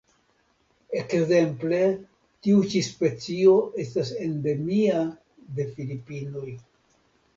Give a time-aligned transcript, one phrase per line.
[0.99, 1.81] Ekzemple
[2.47, 3.53] tiu ĉi specio
[3.85, 5.07] estas endemia
[5.61, 6.49] de Filipinoj.